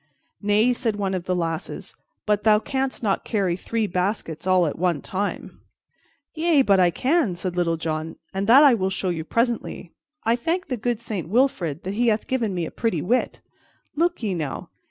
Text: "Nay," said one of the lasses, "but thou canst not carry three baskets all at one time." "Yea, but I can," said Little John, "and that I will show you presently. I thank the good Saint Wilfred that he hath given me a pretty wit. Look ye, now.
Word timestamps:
"Nay," 0.41 0.73
said 0.73 0.95
one 0.95 1.13
of 1.13 1.25
the 1.25 1.35
lasses, 1.35 1.95
"but 2.25 2.41
thou 2.43 2.57
canst 2.57 3.03
not 3.03 3.23
carry 3.23 3.55
three 3.55 3.85
baskets 3.85 4.47
all 4.47 4.65
at 4.65 4.79
one 4.79 4.99
time." 4.99 5.59
"Yea, 6.33 6.63
but 6.63 6.79
I 6.79 6.89
can," 6.89 7.35
said 7.35 7.55
Little 7.55 7.77
John, 7.77 8.15
"and 8.33 8.47
that 8.47 8.63
I 8.63 8.73
will 8.73 8.89
show 8.89 9.09
you 9.09 9.23
presently. 9.23 9.91
I 10.23 10.35
thank 10.35 10.69
the 10.69 10.75
good 10.75 10.99
Saint 10.99 11.29
Wilfred 11.29 11.83
that 11.83 11.93
he 11.93 12.07
hath 12.07 12.25
given 12.25 12.55
me 12.55 12.65
a 12.65 12.71
pretty 12.71 13.03
wit. 13.03 13.41
Look 13.95 14.23
ye, 14.23 14.33
now. 14.33 14.71